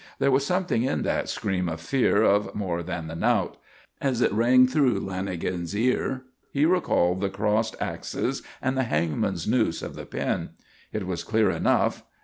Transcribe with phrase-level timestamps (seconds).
[0.17, 3.57] There was something in that scream of fear of more than the knout.
[4.01, 9.83] As it rang through Lanagan's ears, he recalled the crossed axes and the hangman's noose
[9.83, 10.53] of the pin.
[10.91, 12.01] It was clear enough.